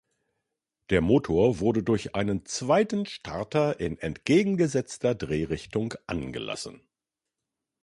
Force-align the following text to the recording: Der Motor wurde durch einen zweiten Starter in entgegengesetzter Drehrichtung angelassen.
Der 0.89 0.99
Motor 0.99 1.59
wurde 1.59 1.83
durch 1.83 2.15
einen 2.15 2.43
zweiten 2.47 3.05
Starter 3.05 3.79
in 3.79 3.99
entgegengesetzter 3.99 5.13
Drehrichtung 5.13 5.93
angelassen. 6.07 6.81